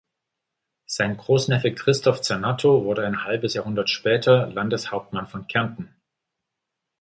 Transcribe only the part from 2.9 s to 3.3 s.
ein